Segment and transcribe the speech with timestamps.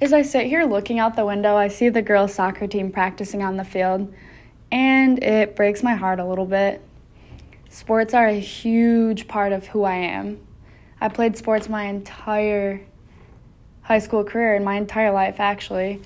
[0.00, 3.42] As I sit here looking out the window, I see the girls' soccer team practicing
[3.42, 4.14] on the field,
[4.70, 6.80] and it breaks my heart a little bit.
[7.68, 10.38] Sports are a huge part of who I am.
[11.00, 12.80] I played sports my entire
[13.82, 16.00] high school career and my entire life, actually.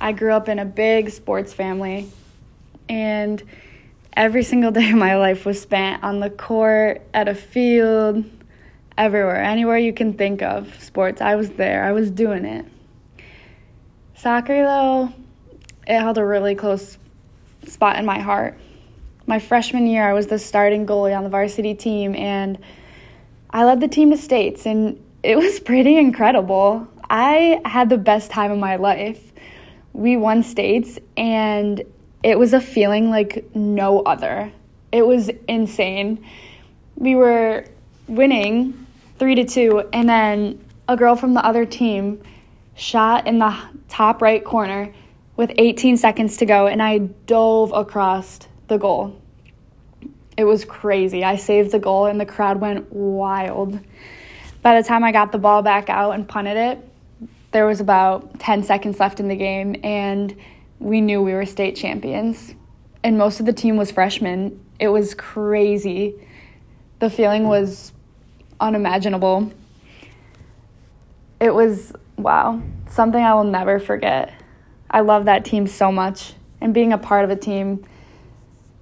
[0.00, 2.08] I grew up in a big sports family,
[2.88, 3.42] and
[4.12, 8.24] every single day of my life was spent on the court, at a field,
[8.96, 11.20] everywhere, anywhere you can think of sports.
[11.20, 12.66] I was there, I was doing it.
[14.22, 15.12] Soccer, though,
[15.84, 16.96] it held a really close
[17.66, 18.56] spot in my heart.
[19.26, 22.56] My freshman year, I was the starting goalie on the varsity team, and
[23.50, 26.86] I led the team to states, and it was pretty incredible.
[27.10, 29.32] I had the best time of my life.
[29.92, 31.82] We won states, and
[32.22, 34.52] it was a feeling like no other.
[34.92, 36.24] It was insane.
[36.94, 37.64] We were
[38.06, 38.86] winning
[39.18, 42.22] three to two, and then a girl from the other team
[42.74, 43.56] shot in the
[43.88, 44.92] top right corner
[45.36, 49.20] with 18 seconds to go, and I dove across the goal.
[50.36, 51.24] It was crazy.
[51.24, 53.78] I saved the goal, and the crowd went wild.
[54.62, 56.88] By the time I got the ball back out and punted it,
[57.50, 60.34] there was about 10 seconds left in the game, and
[60.78, 62.54] we knew we were state champions.
[63.04, 64.64] And most of the team was freshmen.
[64.78, 66.14] It was crazy.
[66.98, 67.92] The feeling was
[68.60, 69.52] unimaginable.
[71.40, 71.92] It was,
[72.22, 74.32] wow, something I will never forget.
[74.90, 76.34] I love that team so much.
[76.60, 77.84] And being a part of a team,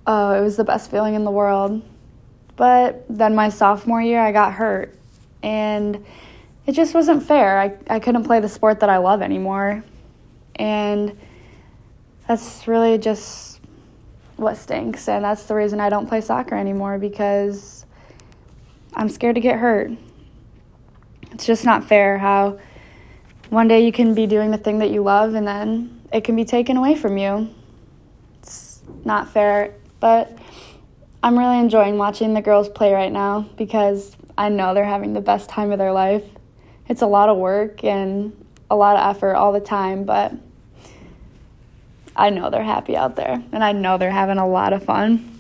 [0.06, 1.82] oh, it was the best feeling in the world.
[2.56, 4.94] But then my sophomore year, I got hurt.
[5.42, 6.04] And
[6.66, 7.58] it just wasn't fair.
[7.58, 9.82] I, I couldn't play the sport that I love anymore.
[10.56, 11.18] And
[12.28, 13.60] that's really just
[14.36, 15.08] what stinks.
[15.08, 17.86] And that's the reason I don't play soccer anymore because
[18.94, 19.92] I'm scared to get hurt.
[21.32, 22.58] It's just not fair how
[23.50, 26.36] one day you can be doing the thing that you love and then it can
[26.36, 27.52] be taken away from you.
[28.38, 30.38] It's not fair, but
[31.22, 35.20] I'm really enjoying watching the girls play right now because I know they're having the
[35.20, 36.24] best time of their life.
[36.88, 38.32] It's a lot of work and
[38.70, 40.32] a lot of effort all the time, but
[42.14, 45.39] I know they're happy out there and I know they're having a lot of fun.